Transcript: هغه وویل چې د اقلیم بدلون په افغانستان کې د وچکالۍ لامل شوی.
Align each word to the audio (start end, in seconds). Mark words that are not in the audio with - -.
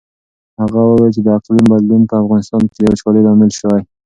هغه 0.61 0.79
وویل 0.85 1.11
چې 1.15 1.21
د 1.23 1.27
اقلیم 1.37 1.65
بدلون 1.71 2.01
په 2.09 2.15
افغانستان 2.21 2.61
کې 2.71 2.77
د 2.81 2.85
وچکالۍ 2.91 3.21
لامل 3.25 3.51
شوی. 3.59 3.81